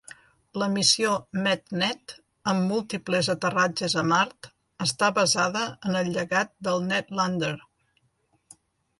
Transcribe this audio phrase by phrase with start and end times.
[0.59, 1.09] La missió
[1.47, 2.13] MetNet
[2.53, 4.49] amb múltiples aterratges a Mart
[4.85, 7.51] està basada en el llegat del NetLander.